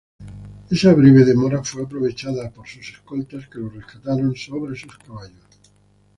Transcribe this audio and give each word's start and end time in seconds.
Esa 0.71 0.95
breve 0.95 1.23
demora 1.23 1.63
fue 1.63 1.83
aprovechada 1.83 2.49
por 2.49 2.67
sus 2.67 2.89
escoltas 2.91 3.47
que 3.47 3.59
lo 3.59 3.69
rescataron 3.69 4.35
sobre 4.35 4.75
sus 4.75 4.97
caballos. 4.97 5.45